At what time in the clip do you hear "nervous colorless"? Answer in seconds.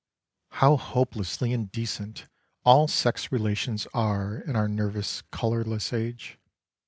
4.67-5.93